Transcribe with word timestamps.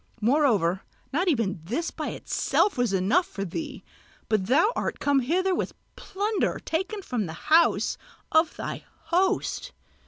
Moreover 0.19 0.81
not 1.13 1.27
even 1.27 1.59
this 1.63 1.91
by 1.91 2.07
itself 2.07 2.75
was 2.75 2.91
enough 2.91 3.27
for 3.27 3.45
thee, 3.45 3.83
but 4.29 4.47
thou 4.47 4.71
art 4.75 4.97
come 4.99 5.19
hither 5.19 5.53
with 5.53 5.75
plunder 5.95 6.57
taken 6.65 7.03
from 7.03 7.27
the 7.27 7.33
house 7.53 7.99
of 8.31 8.55
thy 8.55 8.83
host. 9.09 9.73